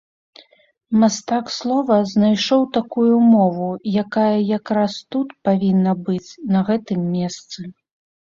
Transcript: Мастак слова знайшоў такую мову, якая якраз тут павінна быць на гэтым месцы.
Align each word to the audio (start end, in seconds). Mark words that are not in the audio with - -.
Мастак 1.01 1.45
слова 1.55 1.97
знайшоў 2.11 2.63
такую 2.77 3.17
мову, 3.33 3.67
якая 4.03 4.39
якраз 4.57 4.93
тут 5.17 5.35
павінна 5.51 5.93
быць 6.09 6.29
на 6.57 6.63
гэтым 6.71 7.05
месцы. 7.15 7.59